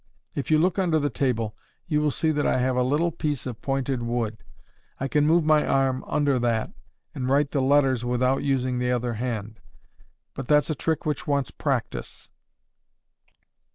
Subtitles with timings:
[0.33, 1.55] If you look under the table,
[1.87, 4.43] you will see that I have a little piece of pointed wood.
[4.99, 6.71] I can move my arm under that
[7.13, 9.59] and write the letters without using the other hand.
[10.33, 12.31] But that's a trick which wants practice."